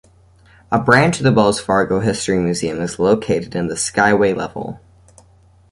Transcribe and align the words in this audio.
A 0.71 0.79
branch 0.79 1.19
of 1.19 1.25
the 1.25 1.31
Wells 1.31 1.59
Fargo 1.59 1.99
History 1.99 2.39
Museum 2.39 2.81
is 2.81 2.97
located 2.97 3.55
in 3.55 3.67
the 3.67 3.75
skyway 3.75 4.35
level. 4.35 4.79